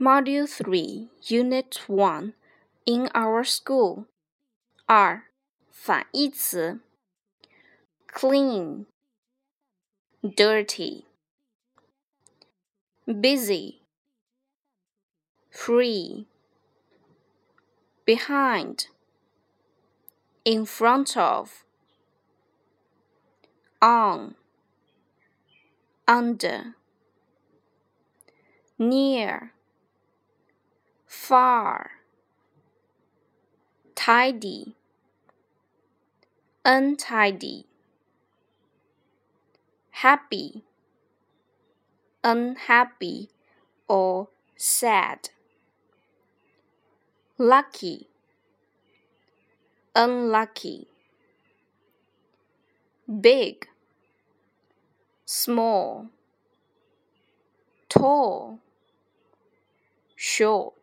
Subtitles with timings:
[0.00, 2.34] Module 3, Unit 1
[2.84, 4.06] In Our School
[4.86, 5.22] 二
[5.70, 6.80] 反义词
[8.06, 8.84] clean,
[10.22, 11.06] dirty,
[13.06, 13.80] busy,
[15.50, 16.26] free,
[18.04, 18.88] behind,
[20.44, 21.64] in front of,
[23.80, 24.34] on,
[26.06, 26.74] under,
[28.78, 29.52] near
[31.29, 31.91] far,
[33.93, 34.73] tidy,
[36.65, 37.67] untidy,
[39.91, 40.63] happy,
[42.23, 43.29] unhappy,
[43.87, 45.29] or sad,
[47.37, 48.07] lucky,
[49.95, 50.87] unlucky,
[53.21, 53.67] big,
[55.27, 56.07] small,
[57.87, 58.57] tall,
[60.15, 60.78] short